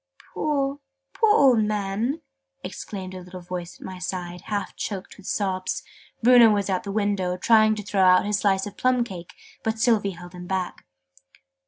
"Poor, 0.33 0.79
poor 1.13 1.35
old 1.35 1.63
man!" 1.63 2.21
exclaimed 2.63 3.13
a 3.13 3.19
little 3.19 3.39
voice 3.39 3.79
at 3.79 3.85
my 3.85 3.99
side, 3.99 4.41
half 4.45 4.75
choked 4.75 5.15
with 5.15 5.27
sobs. 5.27 5.83
Bruno 6.23 6.49
was 6.49 6.71
at 6.71 6.81
the 6.81 6.91
window, 6.91 7.37
trying 7.37 7.75
to 7.75 7.83
throw 7.83 8.01
out 8.01 8.25
his 8.25 8.39
slice 8.39 8.65
of 8.65 8.77
plum 8.77 9.03
cake, 9.03 9.35
but 9.63 9.77
Sylvie 9.77 10.17
held 10.17 10.33
him 10.33 10.47
back. 10.47 10.85